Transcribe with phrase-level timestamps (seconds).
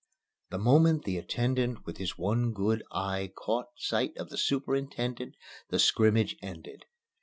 [0.49, 5.35] The moment the attendant with his one good eye caught sight of the superintendent
[5.69, 6.85] the scrimmage ended.